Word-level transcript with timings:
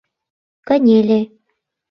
Кынеле. 0.67 1.19